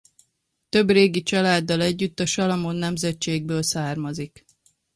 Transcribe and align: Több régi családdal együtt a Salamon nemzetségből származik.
Több 0.69 0.89
régi 0.89 1.23
családdal 1.23 1.81
együtt 1.81 2.19
a 2.19 2.25
Salamon 2.25 2.75
nemzetségből 2.75 3.63
származik. 3.63 4.45